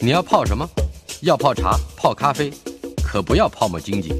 [0.00, 0.68] 你要泡什么？
[1.22, 2.52] 要泡茶、泡咖啡，
[3.02, 4.10] 可不要泡沫经济；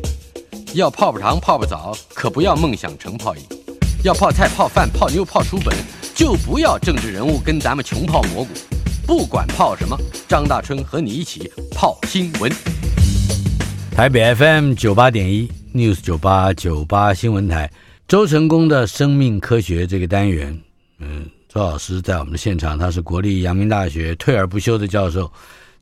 [0.74, 3.42] 要泡泡糖、泡泡澡，可不要梦想成泡影；
[4.02, 5.72] 要泡菜、泡饭、泡妞、泡书本，
[6.16, 8.50] 就不要政治人物跟咱们穷泡蘑菇。
[9.06, 9.96] 不管泡什么，
[10.26, 12.50] 张大春和你一起泡新闻。
[13.92, 17.70] 台北 FM 九八点一 News 九八九八新闻台，
[18.08, 20.60] 周成功的生命科学这个单元，
[20.98, 25.30] 嗯，周老师在我们的现场，他是国立阳明大学退而不休的教授。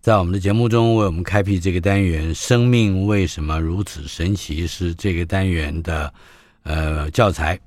[0.06, 6.14] 在我们的节目中，为我们开辟这个单元“生命为什么如此神奇”是这个单元的
[6.62, 7.58] 呃教材。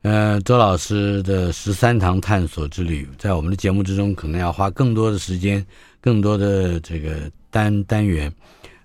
[0.00, 5.62] 呃，周老师的十三堂探索之旅，在我们的节目之中，可能要花更多的时间、
[6.00, 8.32] 更多的这个单单元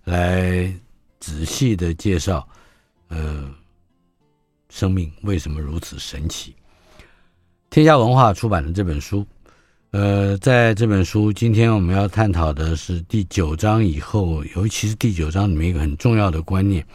[0.03, 0.69] 来
[1.21, 2.45] 仔细的介绍。
[3.07, 3.49] 呃，
[4.67, 6.53] 生命为什么如此神奇？
[7.69, 9.25] 天下文化出版的这本书。
[9.91, 16.85] 呃，在这本书，今天我们要探讨的是第九章以后，尤其是第九章里面一个很重要的观念，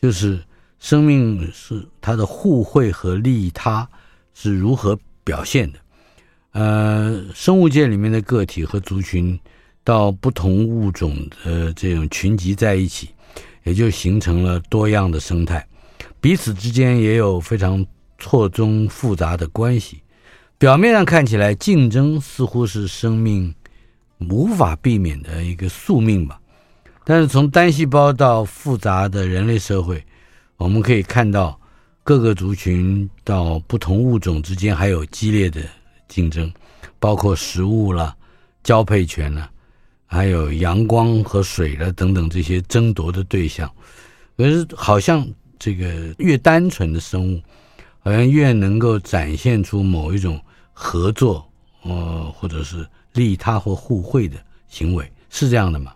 [0.00, 0.42] 就是
[0.78, 3.86] 生命是它的互惠和利他
[4.32, 5.78] 是如何表现的。
[6.52, 9.38] 呃，生物界里面的个体和族群
[9.84, 13.10] 到不同物种的这种群集在一起，
[13.64, 15.68] 也就形成了多样的生态，
[16.22, 17.84] 彼此之间也有非常
[18.18, 20.00] 错综复杂的关系。
[20.60, 23.54] 表面上看起来，竞争似乎是生命
[24.18, 26.38] 无法避免的一个宿命吧。
[27.02, 30.04] 但是从单细胞到复杂的人类社会，
[30.58, 31.58] 我们可以看到
[32.04, 35.62] 各个族群到不同物种之间还有激烈的
[36.08, 36.52] 竞争，
[36.98, 38.14] 包括食物了、
[38.62, 39.50] 交配权了，
[40.04, 43.66] 还有阳光和水了等等这些争夺的对象。
[44.36, 45.26] 可是好像
[45.58, 47.40] 这个越单纯的生物，
[48.00, 50.38] 好像越能够展现出某一种。
[50.72, 51.46] 合作，
[51.82, 54.36] 呃，或者是利他或互惠的
[54.68, 55.92] 行为，是这样的吗？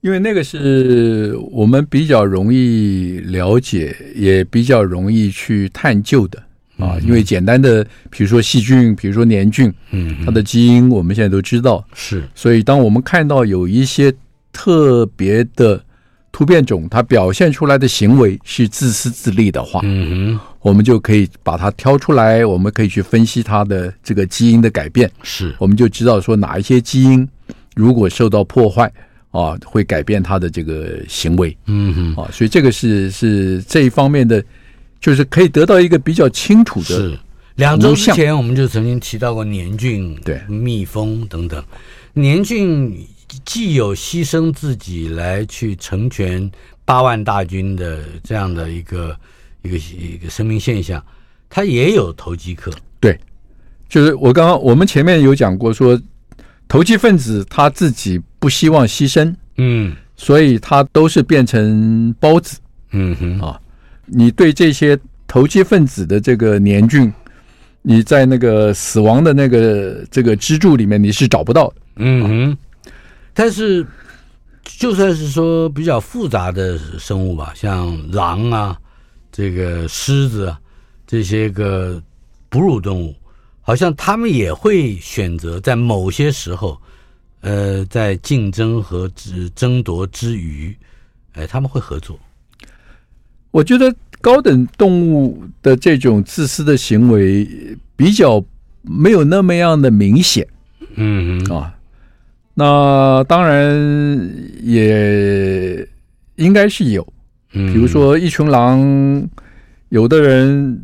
[0.00, 6.42] 因为那个是我们比较容易了解，也比较容易去探究的
[6.76, 6.98] 啊。
[7.02, 12.22] 因为简单的，比如说细菌，比如说黏菌，嗯，它的基因我们现在都知道，是。
[12.34, 14.12] 所以，当我们看到有一些
[14.52, 15.82] 特别的
[16.30, 20.40] 突变种，它表现出来的行为是自私自利的话，嗯哼。
[20.64, 27.28] 我们就可以把它挑出来，我们可以去分析它的这个基因的改变，是，我们就知道说哪一些基因
[27.76, 28.90] 如果受到破坏
[29.30, 34.42] 啊，会改变它的这个行为，嗯哼，啊，所以这个是是这一方面的，
[34.98, 36.86] 就是可以得到一个比较清楚的。
[36.86, 37.18] 是，
[37.56, 40.40] 两周之前我们就曾经提到过年菌、对。
[40.48, 41.62] 蜜蜂等等，
[42.14, 43.06] 年菌
[43.44, 46.50] 既有牺牲自己来去成全
[46.86, 49.14] 八万大军的这样的一个。
[49.64, 51.02] 一个一个生命现象，
[51.48, 52.70] 它也有投机客。
[53.00, 53.18] 对，
[53.88, 56.02] 就是我刚刚我们前面有讲过说，说
[56.68, 62.58] 投机分子他自己不希望牺牲，嗯，所以他都是变成孢子，
[62.92, 63.58] 嗯哼啊，
[64.04, 67.10] 你对这些投机分子的这个年菌，
[67.80, 72.58] 你在那个死亡的那个这个支柱里面你是找不到的，嗯哼，
[73.32, 73.86] 但是
[74.62, 78.78] 就算是说比较复杂的生物吧，像狼啊。
[79.36, 80.60] 这个狮子啊，
[81.08, 82.00] 这些个
[82.48, 83.12] 哺乳动物，
[83.60, 86.80] 好像他们也会选择在某些时候，
[87.40, 90.72] 呃，在竞争和之争夺之余，
[91.32, 92.16] 哎，他们会合作。
[93.50, 98.40] 我觉得高等动物的这种自私的行为比较
[98.82, 100.46] 没有那么样的明显，
[100.94, 101.74] 嗯啊，
[102.54, 103.74] 那当然
[104.62, 105.84] 也
[106.36, 107.13] 应该是有。
[107.54, 109.26] 比如说，一群狼，
[109.88, 110.76] 有的人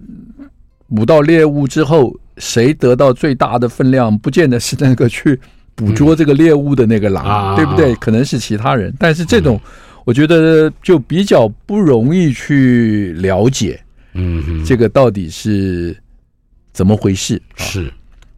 [0.95, 5.39] 捕到猎物之后，谁得到最大的分量，不见得是那个去
[5.75, 7.93] 捕捉这个猎物的那个狼，对不对？
[7.97, 8.95] 可能是其他人。
[8.99, 9.61] 但是这种，
[10.05, 13.81] 我觉得就比较不容易去了解，
[14.15, 15.97] 嗯，这个到底是
[16.73, 17.43] 怎么回事？
[17.57, 17.93] 是。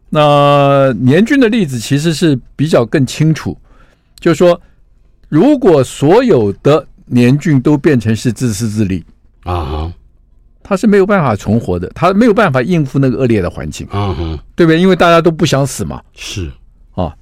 [0.09, 3.57] 那年均的例子其实是比较更清楚，
[4.19, 4.59] 就是说，
[5.29, 9.03] 如果所有的黏菌都变成是自私自利
[9.43, 9.93] 啊，
[10.61, 14.15] 他是没有办法存活的，他没有办法应付那个恶劣的环境，啊，
[14.55, 14.79] 对不对？
[14.79, 16.01] 因为大家都不想死嘛。
[16.13, 16.51] 是
[16.93, 17.13] 啊，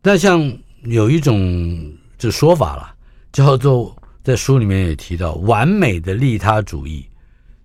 [0.00, 0.52] 但像
[0.84, 2.94] 有一种这说法了，
[3.32, 7.04] 叫做在书里面也提到完美的利他主义。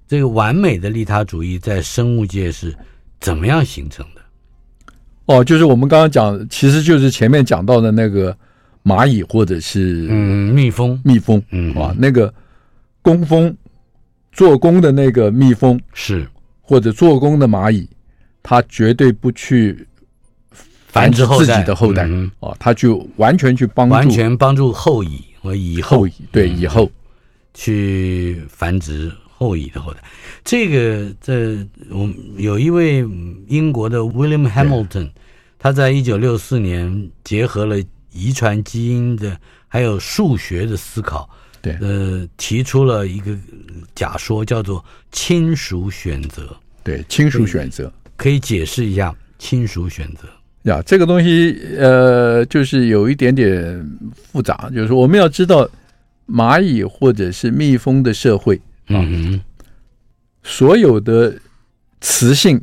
[0.08, 2.76] 这个完美的利他主义在生物界是
[3.22, 4.22] 怎么样形成的？
[5.26, 8.36] 哦，就是我们刚刚讲，其实就是前面讲到的那个
[8.84, 11.74] 蚂蚁或者是嗯蜜蜂，蜜蜂，嗯。
[11.76, 12.34] 啊，那个
[13.02, 13.56] 工蜂。
[14.34, 16.26] 做工的那个蜜蜂是，
[16.62, 17.86] 或者做工的蚂蚁，
[18.42, 19.86] 它绝对不去
[20.88, 22.08] 繁殖自己的后代
[22.40, 26.90] 啊，它就完全去帮助，完全帮助后蚁和蚁后，对以后。
[27.54, 30.00] 去繁殖后蚁的后代。
[30.46, 31.58] 这个这
[31.90, 33.06] 我有一位
[33.48, 35.10] 英国的 William Hamilton，
[35.60, 37.76] 他在一九六四年结合了
[38.12, 41.30] 遗传基因的还有数学的思考。
[41.62, 43.38] 对，呃，提出了一个
[43.94, 46.56] 假说，叫做亲属选择。
[46.84, 50.28] 对，亲属选择可以解释一下亲属选择
[50.64, 50.82] 呀？
[50.82, 53.88] 这个东西，呃，就是有一点点
[54.32, 54.72] 复杂。
[54.74, 55.70] 就是说，我们要知道，
[56.28, 58.56] 蚂蚁或者是蜜蜂的社会
[58.88, 59.40] 啊，嗯，
[60.42, 61.38] 所有的
[62.00, 62.60] 雌性，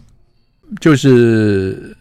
[0.80, 1.96] 就是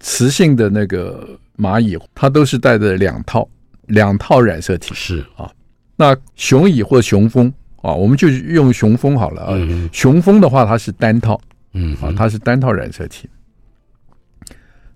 [0.00, 3.48] 雌性的那个蚂蚁，它都是带着两套
[3.86, 4.94] 两套染色体。
[4.94, 5.50] 是啊。
[5.96, 9.54] 那雄蚁或雄蜂啊，我们就用雄蜂好了啊。
[9.54, 11.40] 嗯、雄蜂的话，它是单套，
[11.72, 13.28] 嗯啊，它是单套染色体。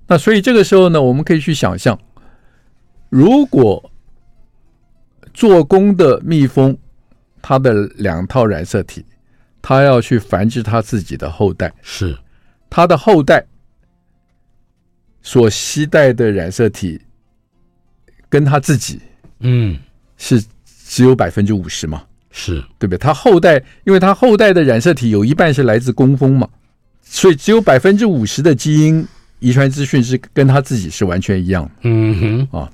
[0.06, 1.98] 那所以这个时候呢，我们可以去想象，
[3.08, 3.90] 如果
[5.32, 6.76] 做工的蜜蜂，
[7.40, 9.06] 它的两套染色体，
[9.62, 12.18] 它要去繁殖它自己的后代，是
[12.68, 13.46] 它的后代
[15.22, 17.00] 所携带的染色体
[18.28, 19.00] 跟他自己，
[19.40, 19.78] 嗯，
[20.16, 20.42] 是。
[20.92, 22.02] 只有百分之五十嘛，
[22.32, 22.98] 是对不对？
[22.98, 26.48] 他后代，因为他后代的染色体有一半是来自工蜂嘛，
[27.00, 29.06] 所以只有百分之五十的基因
[29.38, 31.70] 遗传资讯是跟他自己是完全一样的。
[31.82, 32.72] 嗯哼啊，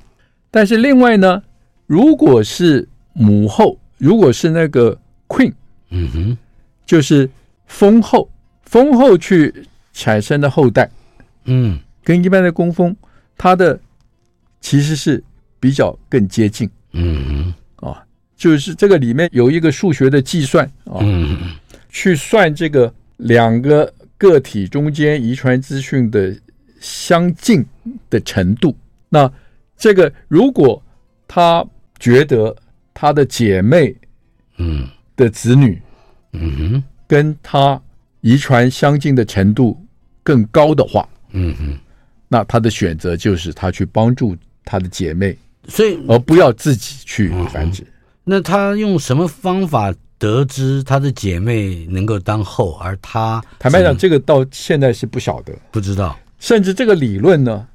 [0.50, 1.42] 但是另外呢，
[1.86, 5.52] 如果是母后，如果是那个 queen，
[5.90, 6.38] 嗯哼，
[6.86, 7.28] 就是
[7.66, 8.30] 蜂后，
[8.62, 9.54] 蜂后去
[9.92, 10.90] 产生的后代，
[11.44, 12.94] 嗯，跟一般的工蜂，
[13.36, 13.78] 它的
[14.60, 15.22] 其实是
[15.58, 16.70] 比较更接近。
[16.92, 18.00] 嗯啊。
[18.36, 21.00] 就是这个里面有一个数学的计算啊，
[21.88, 26.36] 去算这个两个个体中间遗传资讯的
[26.78, 27.64] 相近
[28.10, 28.76] 的程度。
[29.08, 29.28] 那
[29.74, 30.80] 这个如果
[31.26, 31.66] 他
[31.98, 32.54] 觉得
[32.92, 33.96] 他的姐妹
[34.58, 34.86] 嗯
[35.16, 35.80] 的子女
[36.34, 37.80] 嗯哼跟他
[38.20, 39.82] 遗传相近的程度
[40.22, 41.78] 更高的话，嗯哼，
[42.28, 45.36] 那他的选择就是他去帮助他的姐妹，
[45.68, 47.86] 所以而不要自己去繁殖。
[48.24, 57.66] 那他用什么方法得知他的姐妹能够当后，而他坦白讲，这个到现在是不晓得，不知道，甚至这个理论呢，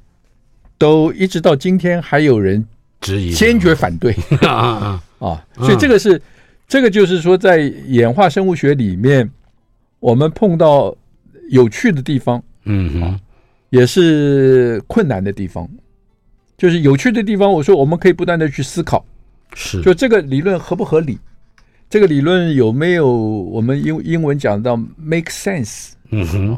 [0.77, 2.65] 都一直到今天还有人
[2.99, 4.13] 质疑，坚决反对。
[4.45, 5.45] 啊 啊！
[5.57, 6.21] 所以这个是
[6.67, 9.29] 这个就是说，在演化生物学里面，
[9.99, 10.93] 我们碰到
[11.51, 13.19] 有趣的地方，嗯哼，
[13.71, 15.67] 也是困难的地方，
[16.57, 17.51] 就是有趣的地方。
[17.51, 19.03] 我说我们可以不断的去思考。
[19.53, 21.17] 是，就这个理论合不合理？
[21.89, 25.91] 这个理论有没有我们英英文讲到 make sense？
[26.09, 26.57] 嗯哼，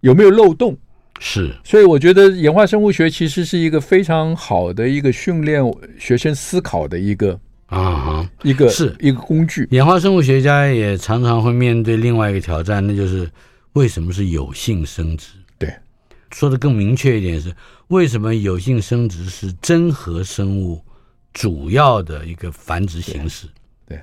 [0.00, 0.76] 有没有漏洞？
[1.18, 5.62] 是，所以我觉得演化生物学其实是一个非常好的一个训练
[5.98, 9.66] 学生思考的一个啊，一个是一个工具。
[9.70, 13.26] 演化生物学家也常常会面对另外一个挑战，那就是
[13.72, 15.28] 为什么是有性生殖？
[16.36, 17.52] 对，说的更明确一点是，
[17.88, 20.80] 为什么有性生殖是真核生物？
[21.32, 23.46] 主要的一个繁殖形式，
[23.86, 24.00] 对，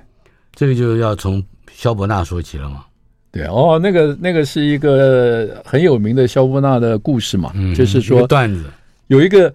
[0.54, 2.84] 这个就要从萧伯纳说起了嘛。
[3.32, 8.66] 对哦，那个那个是一个很有名的萧伯纳的故事嘛，嗯、就是说段子，
[9.08, 9.52] 有一个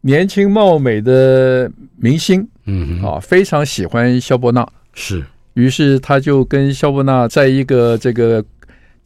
[0.00, 8.40] 年轻貌美的明星，嗯啊，非常喜欢萧伯纳，是，于是他就跟萧伯纳在一个这个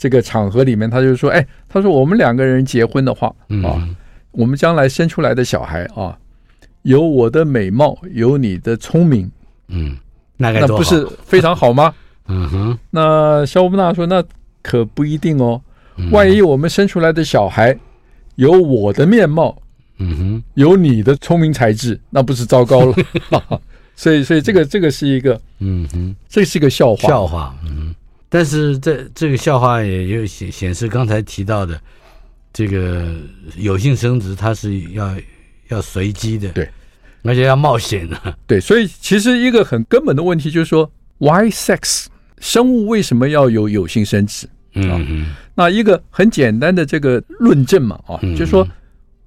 [0.03, 3.29] 这个场合里面，他就说，哎，他说我们两个人结婚的话，
[3.63, 3.79] 啊，
[4.33, 6.19] 我们将来生出来的小孩啊。
[6.83, 9.31] 有我的美貌，有你的聪明，
[9.69, 9.97] 嗯，
[10.37, 11.95] 那该那不是非常好吗？
[12.27, 14.21] 嗯哼，那肖伯纳说：“那
[14.61, 15.63] 可不一定哦，
[16.11, 17.79] 万一我们生出来的小孩
[18.35, 19.57] 有我的面貌，
[19.99, 22.97] 嗯哼，有你的聪明才智，那不是糟糕了？
[23.95, 27.55] 所以，所以这个这个是一个，嗯哼，这是一个笑话，笑话。
[27.65, 27.95] 嗯，
[28.33, 31.81] 但是这这个笑话也就显显示刚才提到的
[32.53, 33.15] 这个
[33.57, 35.15] 有性生殖，它是要。
[35.69, 36.69] 要随机的，对，
[37.23, 42.07] 而且要冒险的，对，所以其实一个很根本的问题就是说，why sex？
[42.41, 44.47] 生物为什么要有有性生殖？
[44.75, 48.69] 嗯嗯，那一个很简单的这个论证嘛，啊，就是说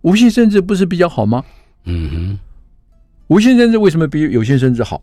[0.02, 1.44] 无性生殖不是比较好吗？
[1.86, 2.40] 嗯哼，
[3.26, 5.02] 无性生殖为什么比有性生殖好？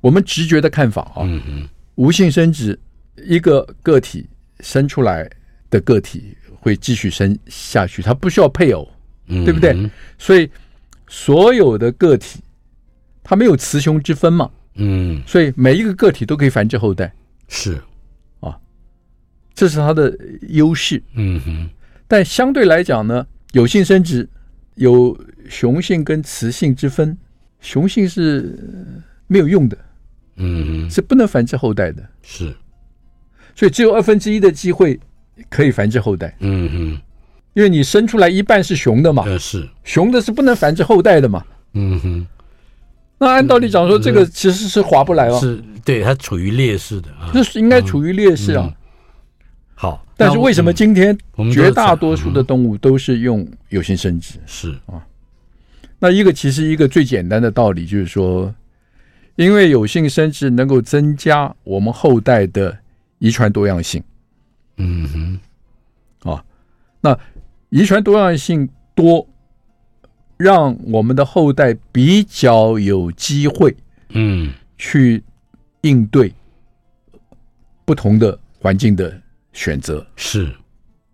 [0.00, 2.78] 我们直觉的看法啊，嗯哼，无性生殖
[3.16, 4.26] 一个个体
[4.60, 5.28] 生出来
[5.70, 8.88] 的个体会继续生下去，它不需要配偶，
[9.26, 9.90] 对不对？
[10.18, 10.50] 所以
[11.08, 12.40] 所有的个体
[13.22, 17.12] 它没有雌雄之分嘛，嗯，所以每一个个体都可以繁殖后代，
[17.48, 17.80] 是
[18.40, 18.58] 啊。
[19.54, 20.16] 这是它的
[20.48, 21.70] 优势，嗯哼。
[22.08, 24.28] 但相对来讲呢，有性生殖
[24.74, 25.18] 有
[25.48, 27.16] 雄性跟雌性之分，
[27.60, 28.58] 雄性是
[29.26, 29.78] 没有用的，
[30.36, 32.54] 嗯，是不能繁殖后代的，是。
[33.54, 34.98] 所以只有二分之一的机会
[35.48, 37.00] 可以繁殖后代，嗯哼。
[37.54, 39.68] 因为你生出来一半是雄的嘛，是。
[39.84, 41.44] 雄的是不能繁殖后代的嘛，
[41.74, 42.26] 嗯哼。
[43.16, 48.74] 那按道理讲说，这个其实是划不来哦，是对它处于劣势的啊，这是应该处于劣势啊。
[49.76, 51.16] 好，但是为什么今天
[51.52, 54.34] 绝大多数的动物都是用有性生殖？
[54.46, 54.72] 是。
[54.86, 54.98] 啊，
[56.00, 58.52] 那一个其实一个最简单的道理就是说，
[59.36, 62.76] 因为有性生殖能够增加我们后代的
[63.18, 64.02] 遗传多样性。
[64.76, 65.38] 嗯
[66.22, 66.44] 哼，啊，
[67.00, 67.18] 那
[67.70, 69.26] 遗传多样性多，
[70.36, 73.74] 让我们的后代比较有机会，
[74.10, 75.22] 嗯，去
[75.82, 76.32] 应对
[77.84, 79.20] 不同的环境的。
[79.52, 80.52] 选择是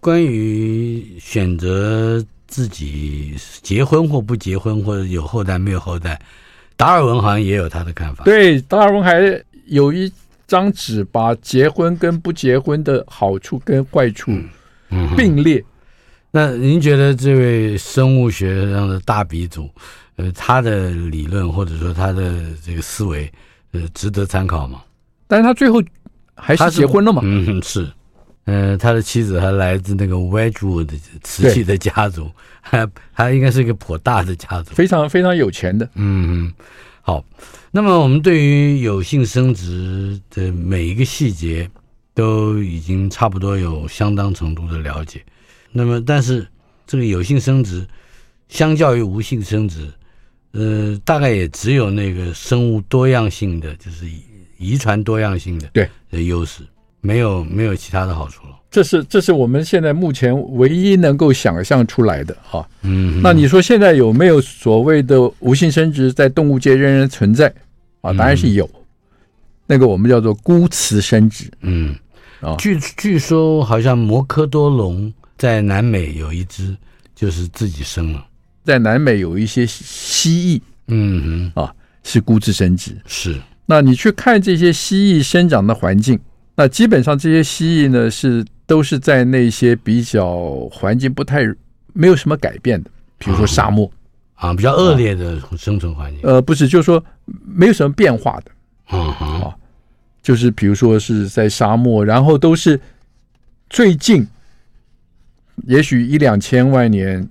[0.00, 6.18] 关于选择自己结婚或不结婚，或者有后代没有后代，
[6.74, 8.24] 达尔文好像也有他的看法。
[8.24, 10.10] 对，达尔文还有一
[10.50, 14.32] 张纸，把结婚跟不结婚的好处跟坏处
[15.16, 15.58] 并列。
[15.58, 15.64] 嗯嗯、
[16.32, 19.70] 那您觉得这位生物学上的大鼻祖，
[20.16, 23.32] 呃，他的理论或者说他的这个思维，
[23.70, 24.82] 呃，值得参考吗？
[25.28, 25.80] 但是他最后
[26.34, 27.22] 还是结婚了嘛？
[27.24, 27.88] 嗯，是。
[28.46, 30.90] 嗯、呃，他的妻子还来自那个 Wedgwood
[31.22, 32.28] 瓷器的家族，
[32.60, 35.88] 还还应该是一个颇大的家族，非常非常有钱的。
[35.94, 36.52] 嗯，
[37.02, 37.24] 好。
[37.72, 41.70] 那么我们对于有性生殖的每一个细节
[42.14, 45.24] 都已经差不多有相当程度的了解。
[45.70, 46.46] 那么，但是
[46.84, 47.86] 这个有性生殖
[48.48, 49.88] 相较于无性生殖，
[50.50, 54.04] 呃，大概也只有那个生物多样性的，就是
[54.58, 56.64] 遗传多样性的对的优势。
[57.00, 62.64] 没有没有其他的好处了，这是这是我们现在目前唯一能够想象出来的啊。
[62.82, 67.52] 嗯，那你说现在有没有所谓的无性生殖在动物界仍然存在
[68.00, 68.12] 啊？
[68.12, 68.80] 当然是有，嗯、
[69.66, 71.50] 那个我们叫做孤雌生殖。
[71.62, 71.96] 嗯
[72.40, 76.76] 啊，据据说好像摩科多龙在南美有一只
[77.14, 78.24] 就是自己生了，
[78.64, 81.74] 在南美有一些蜥蜴，嗯啊
[82.04, 82.96] 是孤雌生殖。
[83.04, 83.36] 是，
[83.66, 86.18] 那你去看这些蜥蜴生长的环境。
[86.56, 91.42] 那基本上这些蜥蜴呢，是都是在那些比较环境不太
[91.92, 93.90] 没有什么改变的，比如说沙漠
[94.36, 96.20] 啊，比较恶劣的生存环境。
[96.22, 97.04] 呃，不是，就是说
[97.44, 98.96] 没有什么变化的。
[98.96, 99.56] 啊啊，
[100.22, 102.80] 就是比如说是在沙漠，然后都是
[103.68, 104.24] 最近，
[105.66, 107.28] 也许一两千万年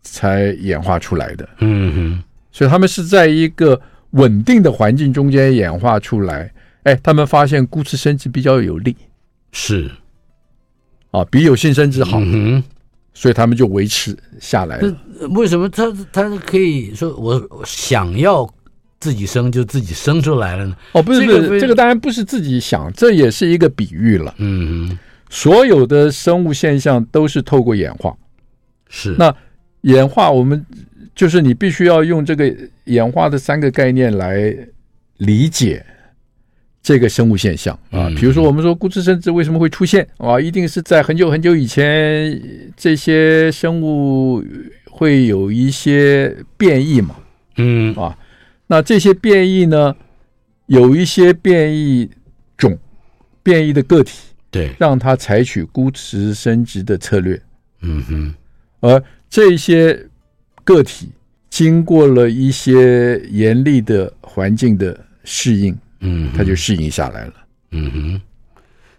[0.00, 1.46] 才演化出来的。
[1.58, 3.78] 嗯哼，所以他们是在一个
[4.12, 6.50] 稳定的环境中间演化出来。
[6.84, 8.96] 哎，他们发现孤雌生殖比较有利，
[9.52, 9.90] 是
[11.12, 12.62] 啊，比有性生殖好，嗯，
[13.14, 14.96] 所以他们就维持下来了。
[15.30, 18.48] 为什么他他可以说我想要
[18.98, 20.76] 自己生就自己生出来了呢？
[20.92, 24.34] 哦，不是不是，这个，这个当然不是自己想，这也是一个比喻了。
[24.38, 28.16] 嗯，所有的生物现象都是透过演化，
[28.88, 29.34] 是那
[29.82, 30.64] 演化，我们
[31.14, 32.50] 就是你必须要用这个
[32.84, 34.56] 演化的三个概念来
[35.18, 35.84] 理解。
[36.82, 40.40] 这个生物现象啊，比如说我们说孤雌生殖为什么会出现啊？
[40.40, 42.42] 一定是在很久很久以前，
[42.76, 44.42] 这些生物
[44.90, 47.14] 会有一些变异嘛，
[47.56, 48.18] 嗯啊，
[48.66, 49.94] 那这些变异呢，
[50.66, 52.10] 有一些变异
[52.56, 52.76] 种、
[53.44, 54.18] 变异的个体，
[54.50, 57.40] 对，让它采取孤雌生殖的策略，
[57.82, 58.34] 嗯哼，
[58.80, 60.06] 而这些
[60.64, 61.10] 个体
[61.48, 65.76] 经过了一些严厉的环境的适应。
[66.04, 67.32] 嗯，它就适应下来了。
[67.70, 68.20] 嗯哼，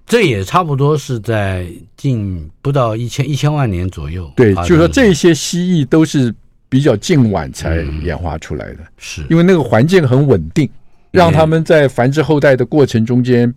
[0.05, 4.31] 这也差不多是在近不到一千一千万年左右。
[4.35, 6.33] 对，就是说这些蜥蜴都是
[6.67, 10.67] 比较近晚才演化出来的，嗯、是因为那个环境很稳定，
[11.11, 13.53] 让他们在繁殖后代的过程中间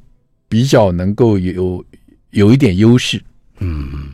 [0.48, 1.84] 比较能够有
[2.30, 3.22] 有一点优势。
[3.60, 4.12] 嗯，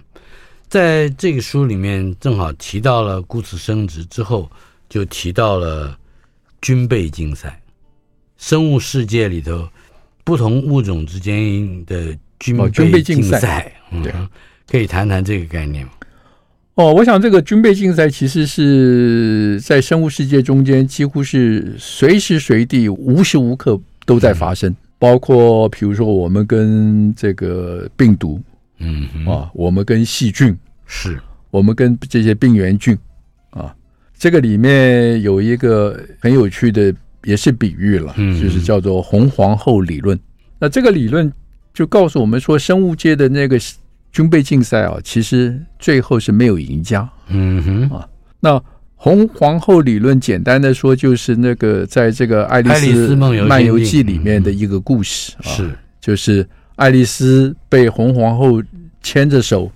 [0.68, 4.48] 在这个书里面正好提到了孤雌生殖之后，
[4.88, 5.98] 就提到了
[6.60, 7.58] 军备竞赛。
[8.42, 9.68] 生物世界里头
[10.24, 12.56] 不同物种之间的军
[12.90, 14.12] 备竞赛，赛嗯、对，
[14.68, 15.92] 可以谈谈这个概念吗？
[16.74, 24.68] 哦，我想这个军备竞赛其实是在生物世界中间，几乎是随时随地、无时无刻都在发生。
[24.72, 28.40] 嗯、包括比如说，我们跟这个病毒，
[28.78, 31.16] 嗯啊，我们跟细菌，是
[31.52, 32.98] 我们跟这些病原菌
[33.50, 33.72] 啊，
[34.18, 36.92] 这个里面有一个很有趣的，
[37.24, 40.18] 也是比喻了，嗯，就是叫做红皇后理论。
[40.58, 41.32] 那这个理论
[41.74, 43.58] 就告诉我们说，生物界的那个。
[44.12, 47.08] 军备竞赛啊，其实最后是没有赢家。
[47.28, 48.06] 嗯哼啊，
[48.40, 48.62] 那
[48.94, 58.62] 红皇后理论简单的说，就是那个在这个《爱丽丝漫游记》里面的一个故事啊，是就是爱丽丝被红皇后
[59.02, 59.72] 牵着手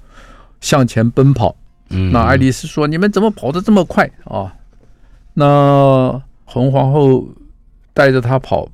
[0.60, 1.56] 向前奔跑。
[1.88, 4.52] 嗯，那爱丽丝说：“你们怎么跑得这么快啊？”
[5.32, 7.26] 那红皇后
[7.96, 8.68] 带着他跑，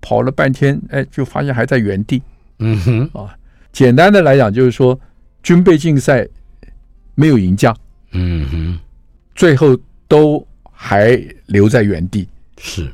[0.00, 2.20] 跑了半天，哎，就发现还在原地。
[2.58, 3.32] 嗯哼啊。
[3.70, 4.98] 简单的来讲，就是说，
[5.44, 6.26] 军备竞赛
[7.14, 7.72] 没有赢家，
[8.10, 8.78] 嗯哼，
[9.36, 12.28] 最后都还留在原地。
[12.58, 12.92] 是，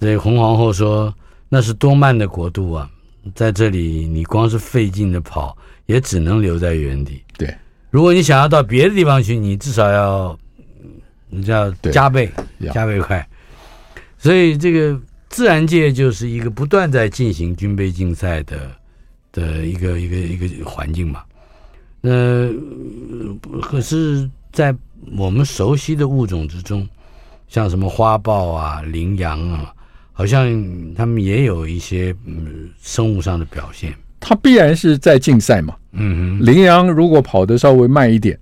[0.00, 1.14] 所以红皇后说
[1.48, 2.90] ：“那是多慢的国度啊，
[3.36, 7.22] 在这里你光是费劲的跑，也只能留在原地。
[7.38, 7.54] 对，
[7.90, 10.38] 如果你想要到别的地方去，你至少要，
[11.28, 12.28] 你要加倍，
[12.72, 13.26] 加倍快。
[14.24, 18.56] 所以这个自然界就是一个不断在进行军备竞赛的。”
[19.34, 21.24] 的一个一个一个环境嘛，
[22.00, 22.48] 那
[23.60, 24.72] 可是，在
[25.16, 26.88] 我们熟悉的物种之中，
[27.48, 29.74] 像什么花豹啊、羚羊啊，
[30.12, 30.48] 好像
[30.94, 33.92] 他们也有一些嗯生物上的表现。
[34.20, 35.74] 它必然是在竞赛嘛。
[35.90, 38.38] 嗯哼，羚羊如果跑得稍微慢一点，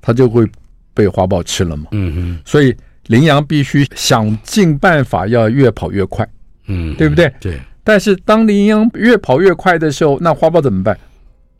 [0.00, 0.48] 它就会
[0.94, 1.88] 被花豹吃了嘛。
[1.90, 2.74] 嗯哼，所以
[3.08, 6.28] 羚羊必须想尽办法要越跑越快。
[6.66, 7.32] 嗯，对不对？
[7.40, 7.60] 对。
[7.84, 10.98] 但是当羚羊越跑越快的时候，那花豹怎么办？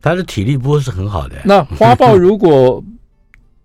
[0.03, 1.37] 它的体力不是很好的。
[1.45, 2.85] 那花豹如果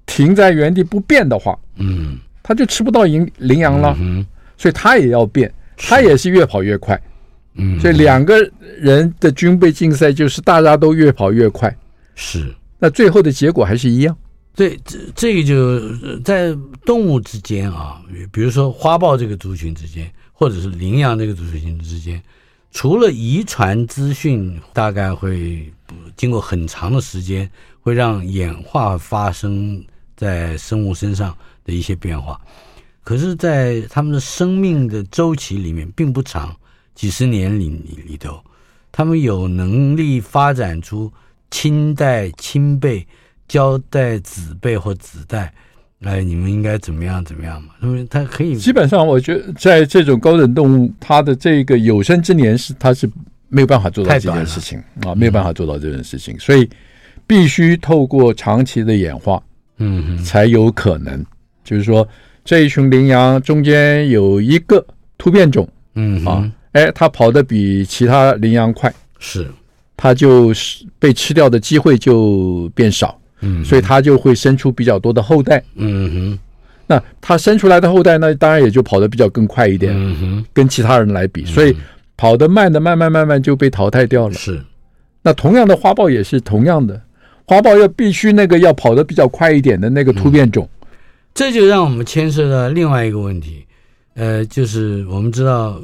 [0.06, 3.96] 停在原地不变的话，嗯，它就吃不到羚羚羊了。
[4.00, 4.26] 嗯，
[4.58, 7.00] 所以它也要变，它也是越跑越快。
[7.56, 8.40] 嗯，所以两个
[8.80, 11.76] 人的军备竞赛就是大家都越跑越快。
[12.16, 14.16] 是，那最后的结果还是一样。
[14.54, 22.22] 对，这这个就在动物之间啊，比如说花豹这个族群之间，或者是羚羊这个族群之间。
[22.72, 25.72] 除了遗传资讯，大概会
[26.16, 27.50] 经过很长的时间，
[27.82, 29.84] 会让演化发生
[30.16, 31.36] 在生物身上
[31.66, 32.40] 的一些变化。
[33.04, 36.56] 可是，在他们的生命的周期里面并不长，
[36.96, 37.68] 几十年里
[38.08, 38.42] 里头，
[38.92, 41.12] 他们有能力发展出
[41.50, 43.06] 亲代、亲辈、
[43.52, 45.54] 交代子辈或子代。
[46.04, 47.74] 哎，你们应该怎么样怎么样嘛？
[47.82, 53.08] 那么他可以基本上，我觉得在这种高等动物，它的这个有生之年是它是
[53.50, 56.68] 没有办法做到这件事情啊，没有办法做到这件事情，所以
[57.28, 59.44] 必须透过长期的演化，
[59.80, 61.24] 嗯，才有可能。
[61.64, 62.08] 就是说，
[62.44, 64.84] 这一群羚羊中间有一个
[65.18, 69.48] 突变种，嗯啊，哎，它跑得比其他羚羊快，是，
[69.96, 73.21] 它就是被吃掉的机会就变少。
[73.42, 75.62] 嗯，所以它就会生出比较多的后代。
[75.76, 76.40] 嗯哼，
[76.88, 79.94] 那它生出来的后代呢，当然也就跑得比较更快一点。
[79.96, 81.76] 嗯哼，跟其他人来比，所以
[82.16, 84.34] 跑得慢的慢慢慢慢就被淘汰掉了。
[84.34, 84.64] 是，
[85.22, 87.02] 那同样的花豹也是同样的，
[87.46, 90.68] 花豹要必须那个要跑得比较快一点的那个突变种。
[91.34, 93.66] 这就让我们牵涉到另外一个问题，
[94.14, 95.82] 呃，就是我们知道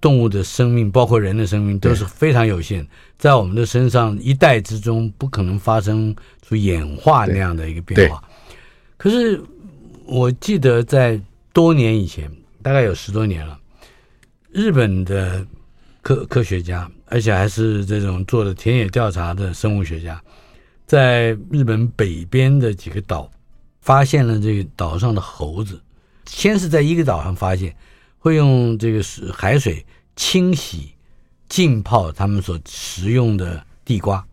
[0.00, 2.86] 动物的生命，包括人的生命都是非常有限，
[3.18, 6.14] 在我们的身上一代之中不可能发生。
[6.48, 8.24] 出演化那样的一个变化，
[8.96, 9.38] 可是
[10.06, 11.20] 我记得在
[11.52, 12.26] 多年以前，
[12.62, 13.60] 大概有十多年了，
[14.50, 15.46] 日本的
[16.00, 20.18] 科科学家，而且还是这种做的田野调查的生物学家，
[20.86, 23.30] 在日本北边的几个岛
[23.82, 25.78] 发现了这个岛上的猴子，
[26.28, 27.74] 先是在一个岛上发现，
[28.18, 30.92] 会用这个水海水清洗
[31.48, 34.24] 浸泡他们所食用的地瓜。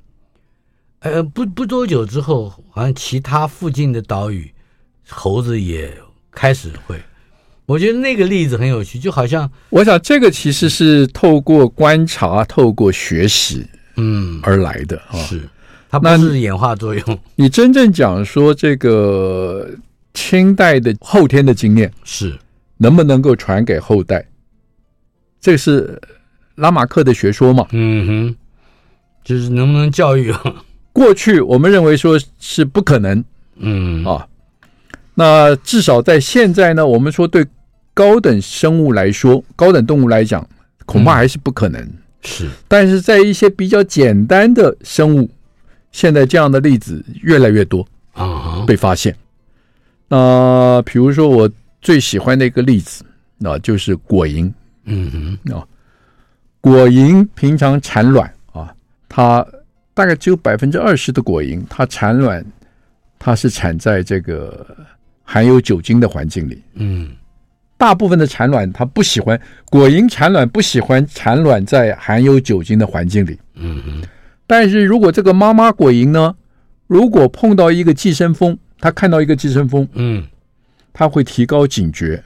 [1.00, 4.52] 呃，不不多久之后，好像其他附近的岛屿，
[5.08, 5.96] 猴子也
[6.32, 7.00] 开始会。
[7.68, 15.18] 我觉得那个例子很有趣，就好像我想这个其实是透过观察、透过学习，嗯，而来的啊。
[15.20, 15.42] 是，
[15.90, 17.20] 它不是演化作用。
[17.36, 19.70] 你真正讲说这个
[20.16, 22.36] 亲代的后天的经验是
[22.78, 24.26] 能不能够传给后代？
[25.40, 26.02] 这是
[26.56, 27.68] 拉马克的学说嘛？
[27.72, 28.36] 嗯哼，
[29.24, 30.42] 就是能不能教育啊？
[30.92, 33.24] 过去我们认为说是不可能，
[33.58, 34.26] 嗯啊，
[35.14, 37.46] 那至少在现在呢，我们说对
[37.94, 40.48] 高等生物来说，高等动物来讲，
[40.86, 41.82] 恐怕还是不可能。
[41.82, 45.30] 嗯、是，但是在一些比较简单的生物，
[45.92, 49.16] 现在这样的例子越来越多啊，被发现。
[50.08, 51.50] 那、呃、比如说我
[51.82, 53.04] 最喜欢的一个例子，
[53.38, 54.52] 那、呃、就是果蝇。
[54.86, 55.12] 嗯
[55.44, 55.68] 哼，啊、呃，
[56.62, 58.74] 果蝇平常产卵啊，
[59.10, 59.46] 它
[59.94, 62.46] 大概只有百分之二十的果蝇，它产卵，
[63.18, 64.66] 它是产在这个
[65.24, 66.62] 含有酒精的环境里。
[66.76, 67.10] 嗯，
[67.78, 69.40] 大部分的产卵它不喜欢
[69.72, 73.40] 果蝇产卵，不喜欢产卵在含有酒精的环境里。
[73.56, 74.08] 嗯哼，
[74.46, 76.36] 但是如果这个妈妈果蝇呢，
[76.86, 80.26] 如果碰到一个寄生蜂，他看到一个寄生蜂，嗯，
[80.94, 82.24] 他会提高警觉，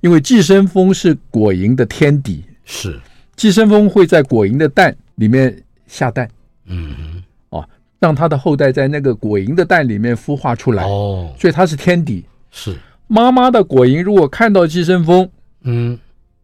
[0.00, 3.00] 因为寄生蜂是果蝇的天敌，是。
[3.36, 6.28] 寄生蜂会在果蝇的蛋里面下蛋，
[6.66, 7.64] 嗯，哦，
[8.00, 12.76] 让它的后代在那个果蝇的蛋里面孵化出来，哦，所以它是天敌，是。
[13.06, 15.30] 妈妈的果蝇如果看到寄生蜂，
[15.62, 15.96] 嗯，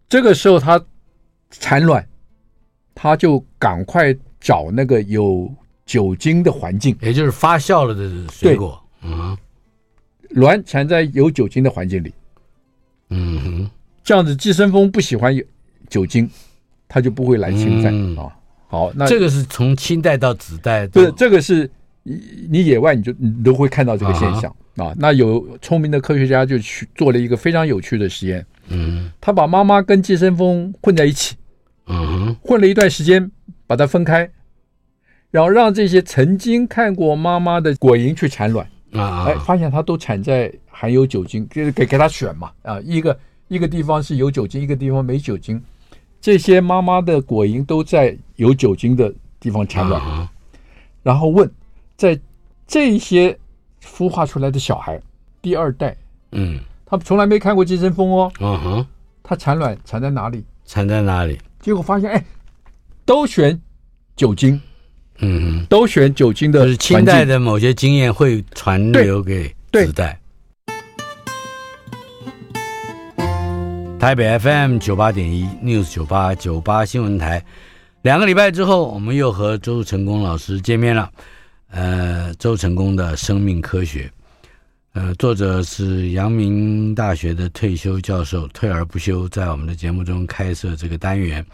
[0.09, 0.81] 这个时候它
[1.51, 2.07] 产卵，
[2.95, 5.53] 它就赶快找那个有
[5.85, 8.81] 酒精的环境，也就是发酵了的水果。
[9.05, 9.37] 嗯，
[10.31, 12.13] 卵产在有酒精的环境里，
[13.11, 13.71] 嗯哼，
[14.03, 15.45] 这样子寄生蜂不喜欢有
[15.89, 16.29] 酒精，
[16.89, 17.95] 它就不会来侵犯。
[18.19, 18.35] 啊。
[18.67, 21.71] 好，那这个是从清代到子代，不是这个是
[22.03, 24.51] 你野外你就你都会看到这个现象。
[24.77, 24.95] 啊、哦。
[24.99, 31.37] 那有聪明的科学家就去做了一个非常有趣的实验，嗯，他把妈妈跟寄生蜂混在一起，
[31.87, 33.31] 嗯哼，混了一段时间，
[33.67, 34.29] 把它分开，
[35.31, 38.67] 然后让这些曾经看过妈妈的果蝇去产卵。
[38.95, 45.63] 啊，哎，发现它都产在含有酒精，给给给它选嘛，啊，一个一个地方是有酒精，一个地方没酒精，
[46.21, 50.31] 这些妈妈的果蝇都在有酒精的地方产卵，啊、
[51.03, 51.51] 然后问，
[51.97, 52.19] 在
[52.67, 53.37] 这些
[53.83, 55.01] 孵化出来的小孩，
[55.43, 55.97] 第二代，
[56.33, 58.87] 嗯，他从来没看过寄生蜂哦，嗯哼，
[59.23, 60.45] 它产卵产在哪里？
[60.65, 61.39] 产在哪里？
[61.61, 62.25] 结果发现，哎，
[63.05, 63.61] 都选
[64.17, 64.61] 酒精。
[65.19, 70.19] 嗯，都选酒精的，就是清代的某些经验会传留给子代。
[73.99, 77.43] 台北 FM 九八点一 News 九八九八新闻台，
[78.03, 81.11] 两个礼拜之后，我们又和周成功老师见面了。
[81.71, 84.11] 呃，周成功的生命科学，
[84.93, 91.45] 呃，作者是阳明大学的退休教授，退而不休，在我们的节目中开设这个单元。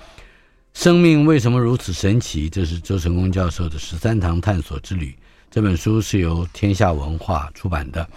[0.72, 2.48] 生命为什么如此神奇？
[2.48, 5.14] 这是周成功教授的十三堂探索之旅。
[5.50, 8.08] 这本书是由天下文化出版的。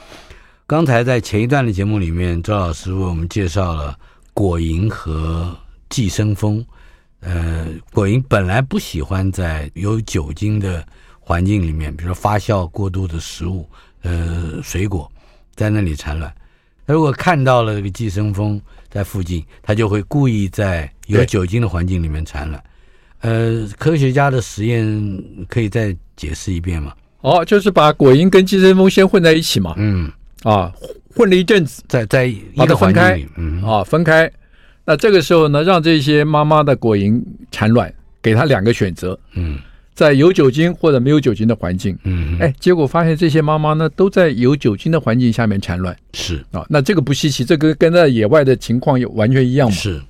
[0.68, 3.98] 刚才在前一段的节目里面，周老师为我们介绍了
[4.34, 5.56] 果蝇和
[5.89, 6.63] 寄生蜂。
[7.20, 10.86] 呃，果蝇本来不喜欢在有酒精的
[11.20, 13.68] 环境里面，比如说发酵过度的食物，
[14.04, 15.12] 呃，水果
[15.56, 16.34] 在那里产卵。
[16.86, 18.62] 如果看到了这个寄生蜂
[18.93, 22.63] 在附近，他就会故意在有酒精的环境里面产卵。
[23.21, 24.86] 呃，科学家的实验
[25.47, 26.93] 可以再解释一遍吗？
[27.21, 29.73] 哦，就是把果蝇跟寄生蜂先混在一起嘛。
[29.77, 30.12] 嗯，
[30.43, 30.71] 啊，
[31.15, 34.32] 混了一阵子，在在一个环境里，嗯，啊，分开。
[34.86, 39.19] 那这个时候呢，让这些妈妈的果蝇产卵，给它两个选择。
[39.34, 39.58] 嗯。
[39.93, 49.75] 在有酒精或者没有酒精的环境，嗯，哎，结果发现这些妈妈呢都在有酒精的环境下面产卵，是啊，那这个不稀奇，这个跟在野外的情况也完全一样嘛。
[49.75, 50.01] 是，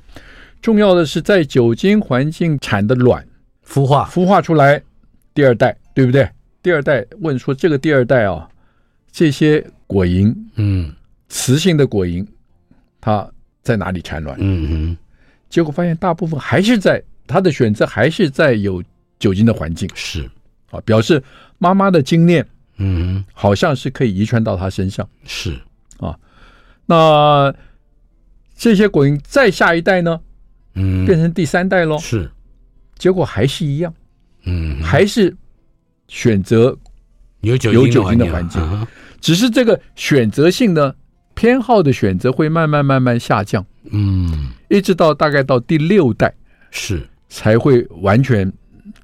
[0.61, 3.27] 重要的是在酒精环境产的卵
[3.67, 4.81] 孵化，孵化出来
[5.33, 6.29] 第二代，对不对？
[6.61, 8.47] 第二代问说这个第二代啊，
[9.11, 10.93] 这些果蝇，嗯，
[11.27, 12.25] 雌性的果蝇，
[13.01, 13.29] 它
[13.61, 14.37] 在哪里产卵？
[14.39, 14.97] 嗯嗯，
[15.49, 18.81] 结果发现大部分还是在它的选择还是在有。
[19.19, 19.89] 酒精的环境。
[19.93, 20.29] 是。
[20.71, 21.23] 啊，表示
[21.59, 22.47] 妈妈的经验，
[22.77, 25.59] 嗯，好像是可以遗传到她身上，是。
[25.97, 26.17] 啊。
[26.85, 27.53] 那
[28.55, 30.19] 这些果蝇再下一代呢，
[30.73, 32.31] 嗯，变成第三代喽，是，
[32.97, 33.93] 结果还是一样，
[34.45, 35.35] 嗯，还是
[36.07, 36.75] 选择
[37.41, 38.87] 有酒有酒精的环境，
[39.21, 40.95] 只是这个选择性的
[41.35, 46.33] 偏好的选择会慢慢慢慢下降，嗯，一直到大概到第六代
[46.71, 47.07] 是。
[47.29, 48.51] 才会完全。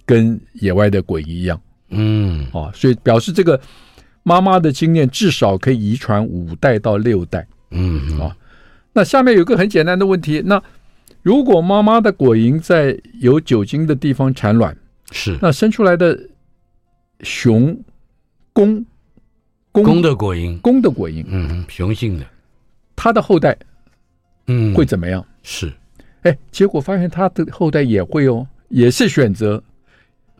[0.05, 3.59] 跟野外的鬼一样，嗯，哦，所以表示这个
[4.23, 8.35] 妈妈的经验至少可以遗传五代到六代，嗯，啊、哦，
[8.93, 10.61] 那下面有个很简单的问题，那
[11.21, 14.75] 如果妈妈的果蝇在有酒精的地方产卵，
[15.11, 16.17] 是，那生出来的
[17.21, 17.77] 雄
[18.53, 18.85] 公
[19.71, 22.25] 公的果蝇，公的果蝇，嗯，雄性的，
[22.95, 23.57] 它的后代，
[24.47, 25.25] 嗯，会怎么样？
[25.43, 25.71] 是，
[26.23, 29.61] 哎，结果发现它的后代也会哦，也是选择。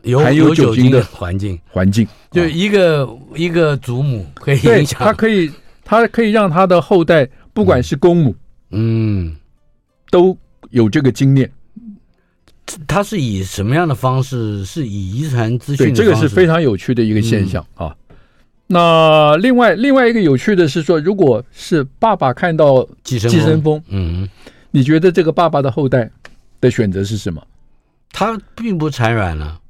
[0.02, 5.52] 有含有酒精的环境，环境就一个、哦、一个祖母可以影响，它可以，
[5.84, 8.34] 它可以让它的后代，不管是公母，
[8.70, 9.36] 嗯，
[10.10, 10.34] 都
[10.70, 11.52] 有这个经验，
[12.86, 14.64] 它是以什么样的方式？
[14.64, 15.88] 是以遗传资讯？
[15.88, 17.96] 对，这个是非常有趣的一个现象、嗯、啊。
[18.66, 24.26] 那另外另外一个有趣的是说，如果是爸爸看到寄生寄生蜂，嗯，
[24.70, 26.10] 你觉得这个爸爸的后代
[26.58, 27.46] 的选择是什么？
[28.12, 29.60] 他并不产卵了、啊，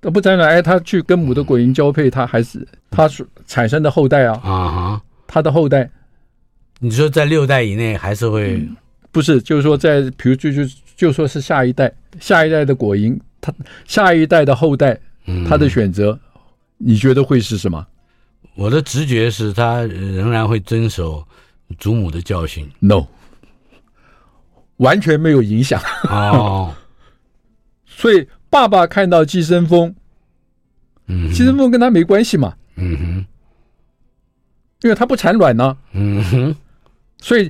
[0.00, 5.90] 他不产卵，哎，他去跟母的果蝇交配，他还是他所产生的后代啊啊哈，他的后代，
[6.80, 8.54] 你说在六代以内还是会？
[8.54, 8.76] 嗯
[9.12, 10.62] 不是，就是说在，比如就就
[10.96, 13.52] 就说是下一代，下一代的果蝇，他
[13.84, 14.98] 下一代的后代，
[15.46, 16.20] 他的选择，嗯、
[16.78, 17.86] 你觉得会是什么？
[18.54, 21.22] 我的直觉是他仍然会遵守
[21.78, 22.66] 祖母的教训。
[22.78, 23.04] No，
[24.78, 25.78] 完全没有影响。
[26.04, 26.74] 哦，
[28.02, 29.94] 所以爸爸看到寄生蜂，
[31.06, 32.52] 嗯，寄生蜂跟他没关系嘛。
[32.74, 33.26] 嗯哼，
[34.80, 35.76] 因为他不产卵呢、啊。
[35.92, 36.56] 嗯哼，
[37.18, 37.48] 所以。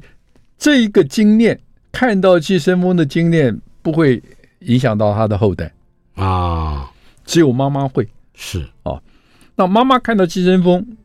[0.59, 1.59] 这一个经验，
[1.91, 4.23] 看到寄生蜂的经验不会
[4.61, 5.73] 影响到他的后代
[6.15, 6.89] 啊，
[7.25, 9.03] 只有妈妈会是啊。
[9.57, 10.97] 那妈妈看到寄生蜂，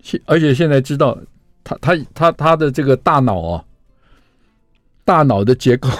[0.00, 1.18] 现而且现在知道
[1.62, 3.64] 他他他他的这个大脑啊，
[5.04, 5.90] 大脑的结构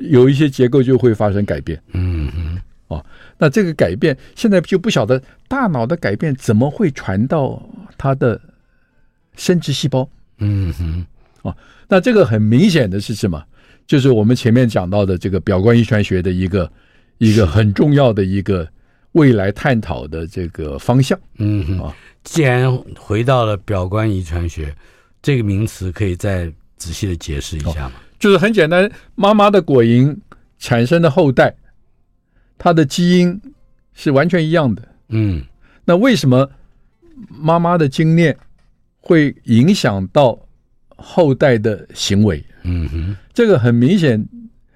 [0.00, 1.80] 有一些结构就会发生改变。
[1.92, 3.04] 嗯嗯哦，
[3.38, 7.62] 那这个改变现在就不晓得大脑的改变怎么会传到
[7.96, 8.40] 它的
[9.36, 10.08] 生殖细胞。
[10.38, 11.06] 嗯哼。
[11.42, 11.56] 哦，
[11.88, 13.42] 那这个很明显的是什么？
[13.86, 16.70] 就是我们前面讲到的这个表观遗传学的一个
[17.18, 18.68] 一个很重要的一个
[19.12, 21.18] 未来探讨的这个方向。
[21.38, 24.74] 嗯哼，啊，既然回到了表观遗传学
[25.22, 27.92] 这个名词，可以再仔细的解释一下吗？
[28.20, 30.16] 就是很简单，妈妈的果蝇
[30.60, 31.52] 产生的后代，
[32.56, 33.40] 它的基因
[33.94, 34.86] 是完全一样的。
[35.08, 35.42] 嗯，
[35.84, 36.48] 那为什么
[37.28, 38.36] 妈妈的经验
[39.00, 40.38] 会影响到？
[41.02, 44.22] 后代的行为，嗯哼，这个很明显，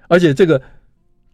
[0.07, 0.59] 而且这个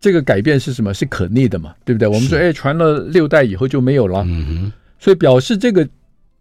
[0.01, 0.93] 这个改变是什么？
[0.93, 2.05] 是可逆的嘛，对不对？
[2.05, 5.87] 我们说，哎，传了六代以后就没有了，嗯哼，所以表示这个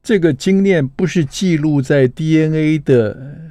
[0.03, 3.50] 这个经验不是记录在 DNA 的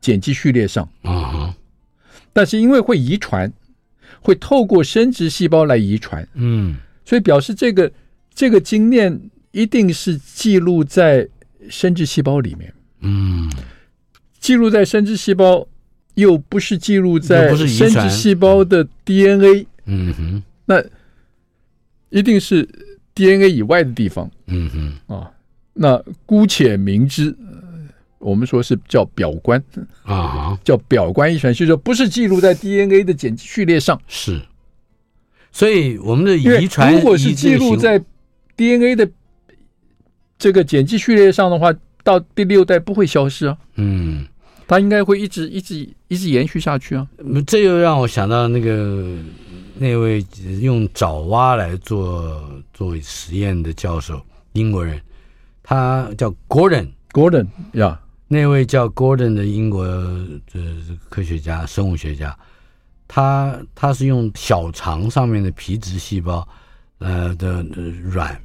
[0.00, 0.84] 碱基序列上。
[1.02, 1.54] 啊，嗯，
[2.32, 3.52] 但是因为会遗传，
[4.20, 7.90] 会透过生殖细胞来遗传，嗯，所以表示这个
[8.34, 11.28] 这个经验一定是记录在
[11.68, 13.50] 生殖细胞里面，嗯。
[14.40, 15.66] 记录在生殖细胞，
[16.14, 20.80] 又不是记录在生殖细胞的 DNA，嗯哼，那
[22.10, 22.66] 一定是
[23.16, 25.16] DNA 以外的地方，嗯哼。
[25.16, 25.28] 啊，
[25.72, 27.36] 那姑且明之，
[28.18, 29.62] 我们说是叫表观
[30.04, 34.40] 啊，叫表观遗传，就是说不是记录在 DNA 的碱基序列上，是，
[35.52, 38.02] 所以我们的遗传如果是记录在
[38.56, 39.10] DNA 的
[40.38, 41.74] 这个碱基序列上的话。
[42.04, 44.24] 到第六代不会消失啊，嗯，
[44.66, 47.06] 它应该会一直一直一直延续下去啊。
[47.46, 49.14] 这又让我想到那个
[49.76, 50.24] 那位
[50.62, 54.18] 用爪哇来做做实验的教授，
[54.54, 54.98] 英国人，
[55.62, 60.62] 他叫 Gordon，Gordon 呀，那位叫 Gordon 的英国的
[61.08, 62.38] 科学家、生物学家，
[63.08, 66.46] 他他是用小肠上面的皮质细胞，
[66.98, 67.62] 呃的
[68.12, 68.40] 卵，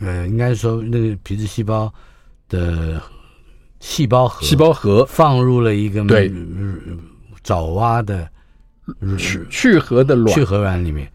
[0.00, 1.90] 呃，应该说那个皮质细胞。
[2.46, 3.02] 的
[3.80, 6.30] 细胞核，细胞核放入了一个对
[7.42, 8.28] 爪哇的
[9.18, 11.10] 去去核的卵，去核卵里面。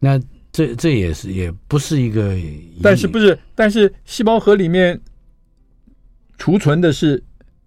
[0.00, 2.36] 那这这也是也不是一个，
[2.82, 3.38] 但是不是？
[3.54, 5.00] 但是细胞核里面
[6.36, 7.22] 储存的是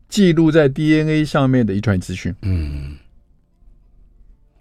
[0.10, 2.34] 记录在 DNA 上面的遗传资讯。
[2.41, 2.96] 嗯，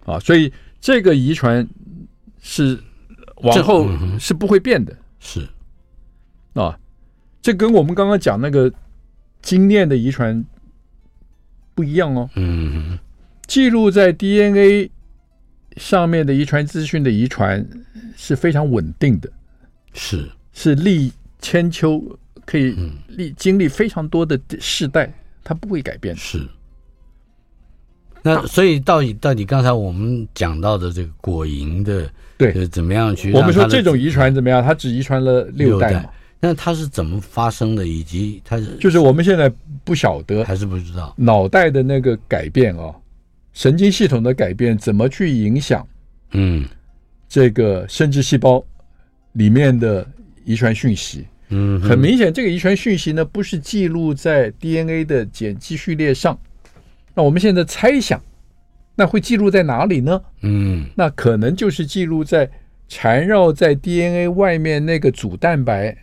[0.05, 1.67] 啊，所以这个遗传
[2.41, 2.79] 是
[3.37, 5.47] 往后是不会变的，是。
[6.53, 6.77] 啊。
[7.41, 8.73] 这跟我们刚刚讲那个
[9.41, 10.43] 经验的遗传
[11.75, 12.27] 不一样哦。
[12.33, 12.97] 嗯，
[13.45, 14.89] 记录在 DNA
[15.77, 17.63] 上面的遗传资讯的遗传
[18.17, 19.31] 是非常稳定的，
[19.93, 20.27] 是。
[20.53, 22.75] 是历千秋，可以
[23.09, 25.13] 历经历非常多的世代，
[25.45, 26.13] 它不会改变。
[26.17, 26.45] 是。
[28.21, 33.31] 那所以到底到底刚才我们讲到的这个果蝇的对怎么样去？
[33.31, 34.63] 我们说这种遗传怎么样？
[34.63, 36.09] 它只遗传了六代嘛。
[36.39, 37.87] 那它是怎么发生的？
[37.87, 39.47] 以及它是就是我们现在
[39.83, 42.93] 不晓得，还是不知道脑袋的那个改变哦，
[43.53, 45.87] 神经系统的改变怎么去影响？
[46.31, 46.67] 嗯，
[47.29, 48.63] 这个生殖细胞
[49.33, 50.05] 里面的
[50.43, 56.37] 遗传讯息，嗯，很明显，这个遗传讯息呢不是记录在 DNA 的碱基序列上。
[57.13, 58.21] 那我们现在猜想，
[58.95, 60.21] 那会记录在哪里呢？
[60.41, 62.49] 嗯，那可能就是记录在
[62.87, 65.95] 缠绕在 DNA 外面那个组蛋白。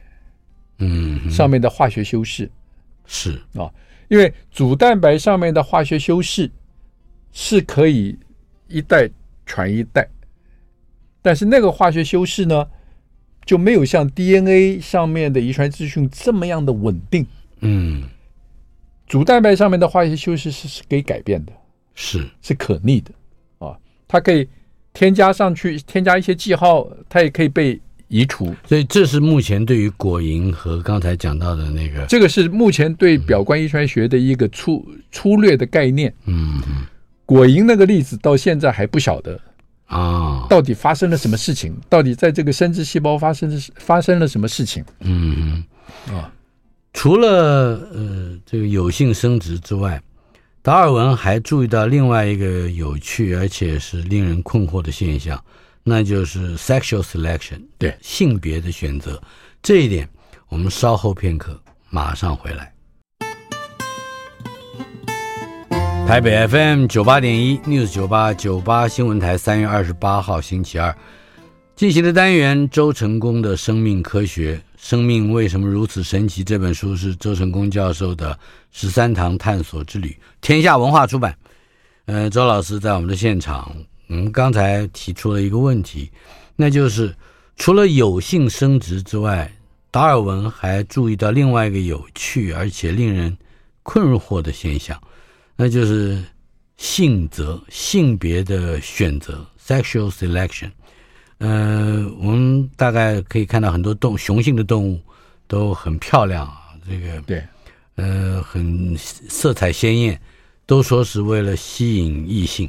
[0.79, 2.51] 嗯，上面的化学修饰
[3.07, 3.71] 是啊，
[4.09, 6.51] 因为组蛋白上面的化学修饰
[7.31, 8.19] 是可以
[8.67, 9.09] 一代
[9.47, 10.09] 传一代，
[11.21, 12.67] 但是那个化学修饰呢，
[13.45, 17.27] 就没有像 DNA 上面的遗传资讯这么样的稳定。
[17.61, 18.03] 嗯，
[19.07, 21.53] 主蛋白上面的化学修饰是是可以改变的，
[21.95, 22.29] 是。
[22.41, 23.11] 是可逆的。
[23.59, 23.77] 啊，
[24.09, 24.49] 它可以
[24.93, 28.55] 添加上去，添加一些记号，它也可以被移除。
[28.67, 36.13] 所以这是目前对于果蝇和刚才讲到的那个，这个是目前对表观遗传学的一个粗粗略的概念。
[36.27, 36.61] 嗯，
[37.25, 39.41] 果蝇那个例子到现在还不晓得
[39.93, 41.75] 啊，到底发生了什么事情？
[41.89, 44.83] 到底在这个生殖细胞发生发生了什么事情？
[45.01, 45.63] 嗯
[46.09, 46.33] 啊。
[46.95, 47.29] 除了
[47.93, 50.03] 呃这个有性生殖之外，
[50.63, 55.43] 达尔文还注意到另外一个有趣而且是令人困惑的现象，
[55.83, 59.21] 那就是 sexual selection，对性别的选择。
[59.63, 60.09] 这一点
[60.49, 62.72] 我们稍后片刻马上回来。
[66.07, 70.95] 台北 FM 九八点一 News 九八九八新闻台三月二十八号星期二
[71.75, 74.61] 进行的单元周成功的生命科学。
[74.77, 76.45] 生命为什么如此神奇？
[76.45, 78.39] 这本书是周成功教授的
[78.73, 81.35] 十三堂探索之旅，天下文化出版。
[82.07, 83.75] 呃，周老师在我们的现场，
[84.09, 86.11] 我们刚才提出了一个问题，
[86.57, 87.15] 那就是
[87.57, 89.51] 除了有性生殖之外，
[89.91, 93.39] 达尔文还注意到另外一个有趣而且令人
[93.83, 95.01] 困惑的现象，
[95.63, 96.19] 那就是
[96.77, 100.69] 性择、性别的选择 （sexual selection）。
[101.39, 105.01] 呃，我们大概可以看到很多动雄性的动物
[105.47, 107.45] 都很漂亮啊，这个对，
[107.95, 110.21] 呃，很色彩鲜艳，
[110.67, 112.69] 都说是为了吸引异性。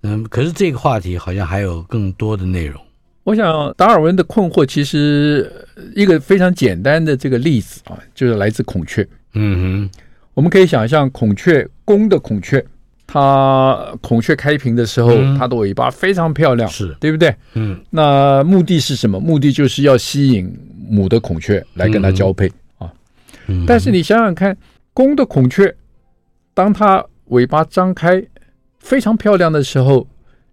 [0.00, 2.82] 嗯，可是这个话题好像还有更多的内容。
[3.24, 5.52] 我想达尔文的困惑其实
[5.94, 9.06] 一个非常简单的这个例子啊，就是来自孔雀。
[9.34, 10.00] 嗯哼，
[10.34, 12.64] 我们可以想象孔雀，公的孔雀。
[13.04, 17.34] 它孔雀开屏的时候，嗯、它的尾巴非常漂亮，是对不对？
[17.52, 19.20] 嗯，那目的是什么？
[19.20, 20.50] 目的就是要吸引
[20.88, 22.50] 母的孔雀来跟它交配、
[23.48, 23.64] 嗯、啊。
[23.66, 24.56] 但是你想想看，
[24.94, 25.74] 公的孔雀，
[26.54, 28.24] 当它尾巴张开
[28.78, 30.08] 非常漂亮的时候，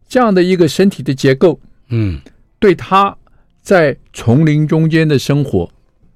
[0.10, 2.20] 这样的一个身体的结构，嗯，
[2.60, 3.16] 对它
[3.62, 5.70] 在丛林中间的生活，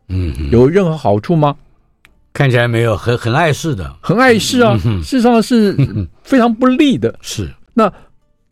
[0.10, 1.56] 嗯，有任何好处吗？
[2.34, 5.78] 看起来没有很很碍事的，很碍事啊，嗯、事实上是
[6.24, 7.13] 非常不利的。
[7.22, 7.91] 是那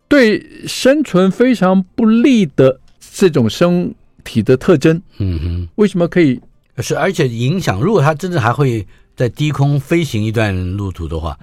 [0.08, 6.40] 对生存非常不利的这种身体的特征，嗯哼，为什么可以？
[6.78, 11.38] 是而且影响，如果它真正还会在低空飞行一段路途的话，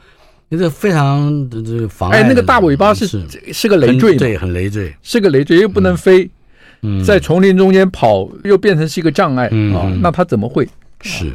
[0.49, 2.21] 那个非常的这个妨碍。
[2.21, 6.29] 哎，那个大尾巴是是，是个累赘，对，很累赘，是个累赘，又不能飞，
[6.83, 10.69] 嗯，在丛林中间跑又变成是一个障碍啊、那它怎么会？
[11.01, 11.33] 是。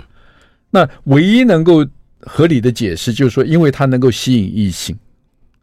[0.75, 1.85] 那唯一能够
[2.19, 4.97] 合理的解释就是说，因为它能够吸引异性，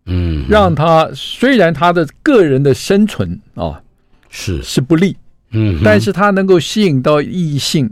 [0.06, 3.82] 嗯，让他虽然他的个人的生存啊
[4.28, 4.62] 是。
[4.62, 5.16] 是不利，
[5.50, 7.90] 嗯，但是他能够吸引到异性，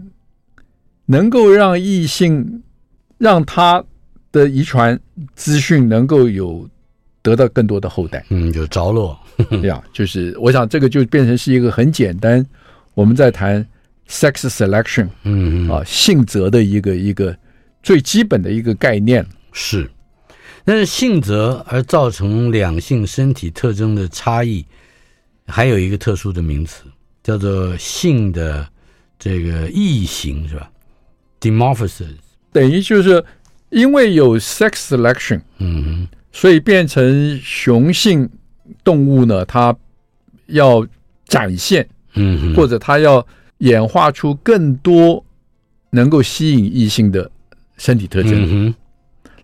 [1.07, 2.63] 能够让异性
[3.19, 3.83] 让他
[4.31, 4.97] 的遗传
[5.35, 6.69] 资讯能够有
[7.21, 9.19] 得到更多的后代，嗯，有着落，
[9.51, 12.47] 这样就是我想这个就变成是一个很简单，
[12.95, 13.67] 我们在谈。
[14.09, 17.37] Sex selection，嗯啊，性择的一个一个
[17.83, 19.25] 最基本的一个概念。
[19.53, 19.91] 是，
[20.65, 24.65] 但是性择而造成两性身体特征的差异，
[25.47, 26.85] 还有一个特殊的名词
[27.23, 28.67] 叫做性的
[29.19, 30.71] 这个异形是吧
[31.41, 32.17] ？Dimorphosis，
[32.51, 33.23] 等于就是
[33.69, 38.29] 因为有 sex selection，嗯，所以变成雄性
[38.83, 39.77] 动物呢，它
[40.47, 40.87] 要
[41.27, 43.27] 展现，嗯，或者它要。
[43.59, 45.25] 演化出更多
[45.91, 47.31] 能够吸引异性的
[47.77, 48.33] 身体特征。
[48.69, 48.75] 嗯、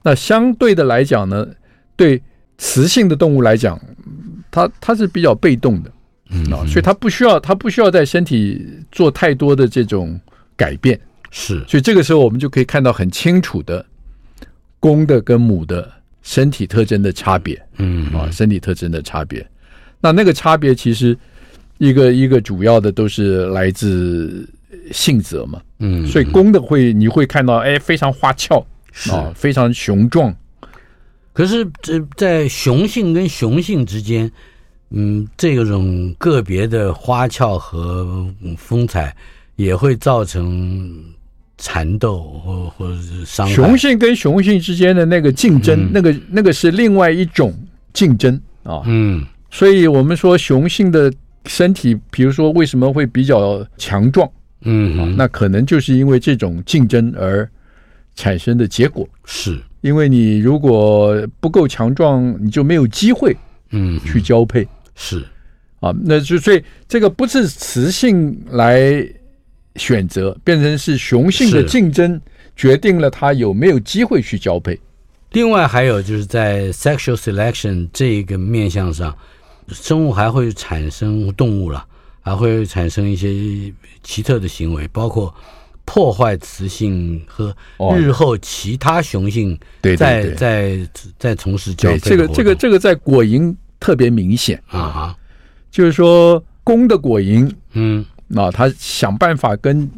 [0.03, 1.47] 那相对的来讲呢，
[1.97, 2.23] 对
[2.59, 3.81] 雌性的动物来讲，
[4.51, 5.91] 它它是比较被动的，
[6.31, 10.21] 嗯，所以它不需要它不需要在身体做太多的这种
[10.57, 11.01] 改变。
[11.31, 13.85] 是，所以这个时候我们就可以看到很清楚的
[14.79, 15.91] 公的跟母的
[16.23, 17.61] 身体特征的差别。
[17.79, 19.45] 嗯啊，身体特征的差别。
[20.01, 21.19] 那那个差别其实。
[21.79, 24.49] 一个一个主要的都是来自
[24.93, 30.35] 性泽嘛，嗯，所以公的会你会看到，哎，非常花俏，是啊，非常雄壮。
[31.33, 34.31] 可是这在雄性跟雄性之间，
[34.91, 38.25] 嗯，这种个别的花俏和
[38.57, 39.15] 风采
[39.57, 41.03] 也会造成
[41.59, 43.53] 缠斗或或者是伤害。
[43.53, 47.53] 雄性跟雄性之间的那个竞争，嗯、那个那个是另外一种
[47.93, 51.13] 竞争啊，嗯，所以我们说雄性的。
[51.47, 54.31] 身体，比如说为什么会比较强壮？
[54.63, 57.49] 嗯，那可能就是因为这种竞争而
[58.15, 59.07] 产生的结果。
[59.27, 63.37] 是，因为你如果不够强壮，你就没有机会，
[63.73, 64.67] 嗯，去交配。
[64.95, 65.23] 是，
[65.81, 69.07] 啊，那就所以这个不是雌性来
[69.77, 72.19] 选择，变成是雄性的竞争
[72.57, 74.81] 决定了它有没有机会去交配。
[75.33, 79.15] 另外还有就是在 sexual selection 这个面向上，
[79.69, 81.85] 生物还会产生动物了，
[82.21, 85.35] 还会产生一些奇特的行为，包括
[85.85, 87.55] 破坏雌性和
[87.97, 89.59] 日后其他雄性
[89.97, 90.89] 在在
[91.19, 91.99] 在从事交配。
[91.99, 94.63] 这个这个这个在果蝇特别明显。
[94.69, 95.17] 啊，
[95.71, 99.91] 就是说公的果蝇，嗯，那他想办法跟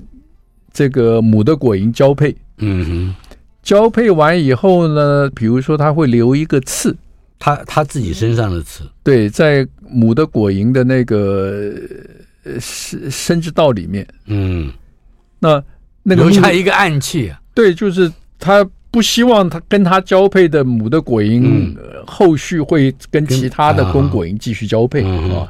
[0.72, 3.14] 这个母的果蝇交配，嗯哼。
[3.62, 6.96] 交配完以后呢，比如说它会留一个刺，
[7.38, 11.72] 它它自己身上的刺，对，在母的果蝇的那个
[12.60, 14.72] 生生殖道里面，嗯，
[15.38, 15.62] 那
[16.02, 21.76] 那个留下一个暗器啊，对，就是他不希望他跟他交配的母的果蝇、嗯、
[22.06, 25.48] 后续会跟其他的公果蝇继续交配啊、嗯，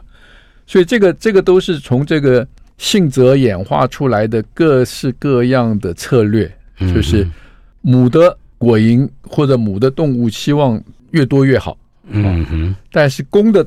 [0.66, 2.46] 所以这个这个都是从这个
[2.78, 6.50] 性择演化出来的各式各样的策略，
[6.92, 7.24] 就是。
[7.24, 7.32] 嗯
[7.82, 10.82] 母的果蝇或者母的动物希望
[11.16, 11.76] 越多越好，
[12.10, 13.66] 嗯哼，但是公的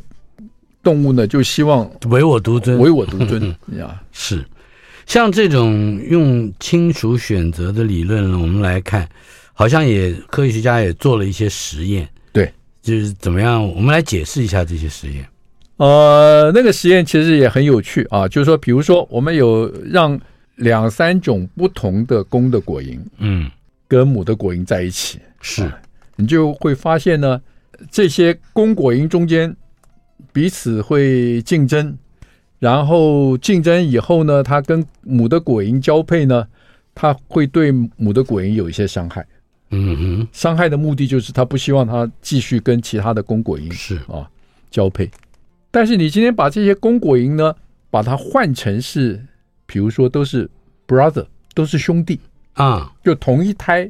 [0.83, 3.43] 动物呢，就希望唯我独尊，唯我独尊
[3.75, 3.99] 呀。
[4.11, 4.45] 是，
[5.07, 9.09] 像这种用亲属选择的理论呢，我们来看，
[9.51, 13.67] 好像也科学家也做了一些实验，对，就是怎么样？
[13.75, 15.27] 我们来解释一下这些实验。
[15.77, 20.19] 呃，那个实验其实也很有趣啊，就是说，比如说，我们有让
[20.57, 23.49] 两三种不同的公的果蝇，嗯。
[23.89, 25.75] 跟母的果蝇在一起，是、啊、
[26.19, 27.41] 你就会发现呢，
[27.89, 29.55] 这些公果蝇中间
[30.33, 31.97] 彼此会竞争，
[32.59, 36.45] 然后竞争以后呢，它跟母的果蝇交配呢，
[36.93, 39.25] 它会对母的果蝇有一些伤害。
[39.71, 44.29] 嗯哼，伤害的目的就是它不希望它继续跟其他的公果蝇是啊
[44.69, 45.09] 交配。
[45.71, 47.55] 但是你今天把这些公果蝇呢，
[47.89, 49.25] 把它换成是，
[49.65, 50.49] 比如说都是
[50.85, 52.19] brother，都是兄弟。
[52.53, 53.89] 啊，就同一胎，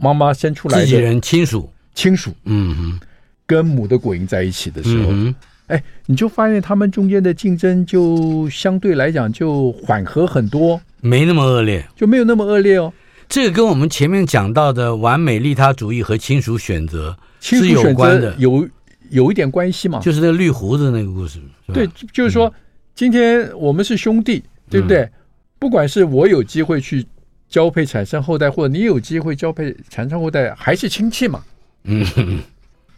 [0.00, 3.00] 妈妈生出来的自己人亲属，亲属，嗯哼，
[3.46, 5.34] 跟母的果蝇在一起的时候，嗯，
[5.66, 12.92] 哎，你就发现他们中间的竞争就相对来讲就缓和很多，没那么恶劣，就没有那么恶劣哦。
[13.28, 18.68] 这个跟我们前面讲到的完美利他主义和亲属选择是有关的，有
[19.10, 21.38] 有一点关系嘛，就是那个绿胡子那个故事，
[21.72, 22.54] 对，就是说，嗯，
[22.94, 25.02] 今天我们是兄弟，对不对？
[25.02, 25.10] 嗯，
[25.58, 27.04] 不管是我有机会去。
[27.50, 31.44] 交配产生后代，或者你有机会交配产生后代，还是亲戚嘛？
[31.82, 32.06] 嗯，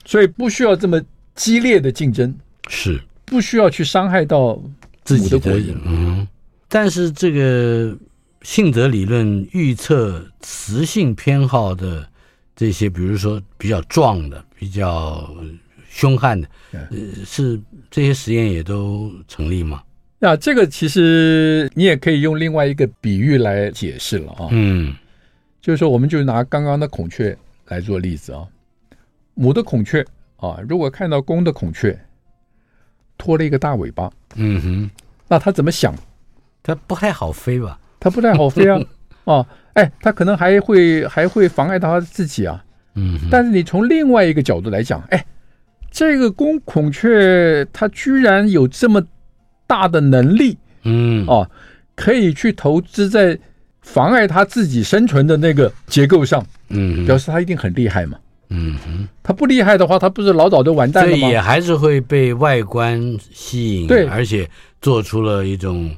[0.04, 1.02] 所以不需要这么
[1.34, 2.32] 激烈的竞争，
[2.68, 4.62] 是不需要去伤害到
[5.02, 5.80] 自己的国人。
[5.86, 6.28] 嗯，
[6.68, 7.96] 但是这个
[8.42, 12.06] 性择理论预测雌性偏好的
[12.54, 15.34] 这些，比如说比较壮的、比较
[15.88, 16.88] 凶悍的，呃，
[17.24, 17.58] 是
[17.90, 19.82] 这些实验也都成立吗？
[20.24, 24.94] 那这个其实你也可以用另外一个比喻来解释了啊，嗯，
[25.60, 28.46] 就是说，我们就拿刚刚的孔雀来做例子啊，
[29.34, 30.06] 母的孔雀
[30.36, 31.98] 啊，如果看到公的孔雀
[33.18, 34.90] 拖了一个大尾巴，嗯哼，
[35.26, 35.92] 那它怎么想？
[36.62, 37.76] 它不太好飞吧？
[37.98, 38.80] 它不太好飞啊，
[39.24, 39.44] 哦，
[39.74, 42.64] 哎，它可能还会还会妨碍到它自己啊，
[42.94, 45.26] 嗯，但是你从另外一个角度来讲，哎，
[45.90, 49.04] 这个公孔雀它居然有这么。
[49.72, 51.50] 大的能力，嗯，哦，
[51.96, 53.38] 可以去投资在
[53.80, 58.18] 妨碍他自己生存的那个结构上，嗯，表示他一定很厉害嘛，
[58.50, 61.18] 嗯哼，他不厉害的话，他不是老早就完蛋了吗？
[61.18, 63.00] 所以也还是会被外观
[63.30, 64.46] 吸引，对，而且
[64.82, 65.90] 做出了一种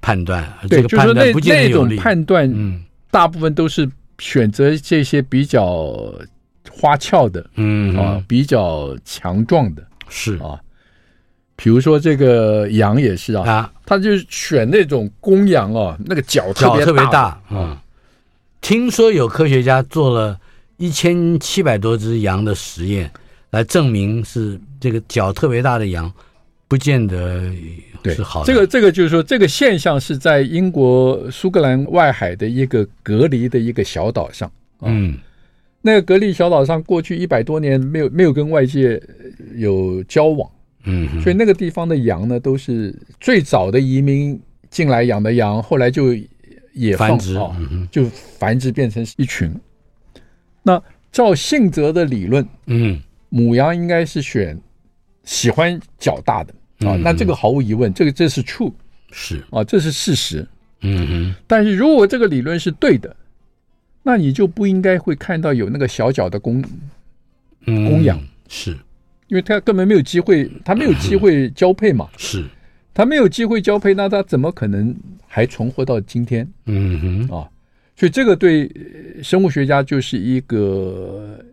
[0.00, 3.88] 判断，对，就是那那种判断，嗯，大部分都是
[4.18, 6.12] 选择这些比较
[6.68, 10.36] 花俏的，嗯啊，比较强壮的，是。
[10.38, 10.58] 啊。
[11.56, 17.78] 比如说这个羊也是啊，啊，他就选那种公羊哦，那个脚特别特别大啊、嗯。
[18.60, 20.38] 听说有科学家做了
[20.78, 23.10] 一千七百多只羊的实验，
[23.50, 26.12] 来证明是这个脚特别大的羊
[26.66, 27.52] 不见得
[28.06, 28.46] 是好的。
[28.46, 34.50] 这个这个就是说，这个现象是在英国苏格兰外海的一个隔离的一个小岛上。
[34.80, 35.18] 嗯，
[35.82, 39.00] 那个隔离小岛上过去一百多年没有没有跟外界
[39.54, 40.50] 有交往。
[40.84, 46.14] 嗯，所以那个地方的羊呢，都是最早的移民进来养的羊，后来就
[46.72, 47.38] 也繁殖，
[47.90, 48.04] 就
[48.38, 49.52] 繁殖变成一群。
[50.62, 54.60] 那照信则的理论，嗯，母羊应该是选
[55.24, 56.52] 喜欢较大的
[56.88, 58.72] 啊，那这个毫无疑问，这个这是 true，
[59.10, 59.42] 是。
[59.50, 60.46] 啊，这是事实。
[60.80, 63.16] 嗯哼，但是如果这个理论是对的，
[64.02, 66.62] 那你就不应该会看到有那个小脚的公
[67.64, 68.76] 公羊，是。
[69.34, 72.08] 因为他根本没有机会，他没有机会 交配嘛。
[72.16, 72.46] 是，
[72.94, 74.94] 他没有机会交配，那他怎么可能
[75.26, 76.48] 还存活到今天？
[76.66, 77.50] 嗯哼，啊，
[77.96, 78.70] 所以这个对
[79.24, 81.44] 生物学家就是一个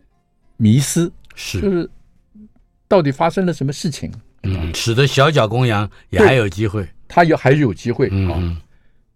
[0.58, 1.90] 迷思，是，就是
[2.88, 4.12] 到底发生了什么事情？
[4.44, 8.38] 嗯，使得小脚公羊也还有机会，它有还是有机会啊。
[8.38, 8.56] 嗯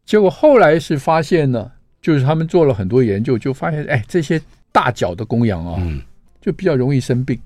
[0.06, 4.42] 结果后来是发现呢，就是他们做了很多研究，就发现，哎，这些
[4.72, 6.02] 大脚的公羊啊，嗯，
[6.42, 7.40] 就比较容易生病。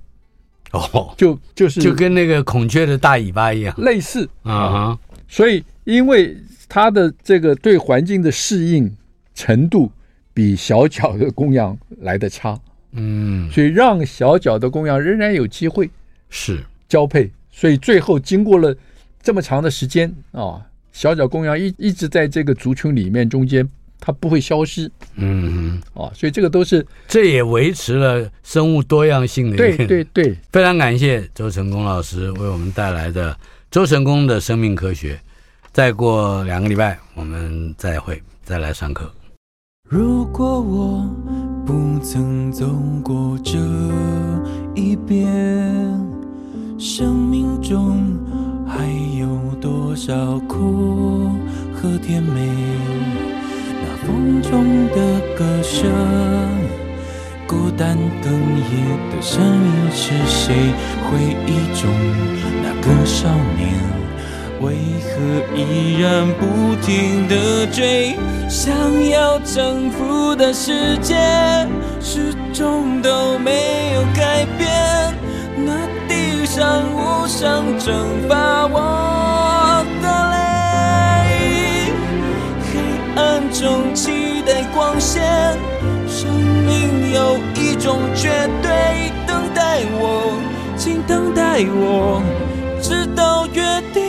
[0.72, 4.98] 哦，就就是就跟那个孔雀的大尾巴一样，类似啊。
[5.28, 6.36] 所以，因为
[6.68, 8.96] 它的这个对环境的适应
[9.34, 9.92] 程度
[10.34, 12.60] 比小脚的公羊来的差，
[12.94, 15.90] 嗯，所以让小脚的公羊仍然有机会
[16.30, 17.32] 是交配。
[17.52, 18.76] 所以最后经过了
[19.22, 20.66] 这么长的时间啊。
[20.92, 23.66] 小脚公羊一一直在这个族群里面中间，
[24.00, 24.86] 它不会消失。
[25.16, 33.38] 嗯嗯，哦，所以这个都是这也维持了生物多样性的一对对， 非常感谢周成功老师为我们带来的
[33.70, 35.20] 周成功的生命科学。
[35.72, 39.12] 再过两个礼拜，我们再会，再来上课。
[39.88, 41.10] 如果我
[41.66, 42.68] 不曾走
[43.04, 43.58] 过这
[44.76, 45.28] 一边，
[46.80, 48.18] 生命中。
[48.72, 48.86] 还
[49.18, 51.32] 有多少苦
[51.74, 52.48] 和甜美？
[54.10, 55.88] 风中的歌声，
[57.46, 58.74] 孤单哽咽
[59.12, 60.56] 的声音是谁？
[61.06, 61.50] 回忆
[61.80, 61.88] 中
[62.64, 63.62] 那个少年，
[64.62, 64.74] 为
[65.06, 65.12] 何
[65.56, 68.18] 依然不停的追？
[68.50, 68.74] 想
[69.12, 71.16] 要征服的世界，
[72.02, 75.14] 始终都没有改变。
[75.56, 76.18] 那地。
[76.46, 79.39] 上无声蒸发我
[83.60, 85.22] 正期待光线，
[86.08, 88.30] 生命有一种绝
[88.62, 90.32] 对，等待我，
[90.78, 92.22] 请等待我，
[92.82, 93.62] 直到约
[93.94, 94.02] 定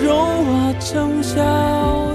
[0.00, 2.11] 融化成笑。